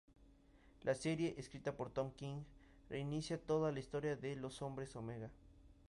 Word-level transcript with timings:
La 0.81 0.95
serie, 0.95 1.35
escrita 1.37 1.75
por 1.77 1.91
Tom 1.91 2.09
King, 2.15 2.41
reinicia 2.89 3.39
toda 3.39 3.71
la 3.71 3.77
historia 3.77 4.15
de 4.15 4.35
los 4.35 4.59
"Hombre 4.63 4.87
Omega". 4.95 5.29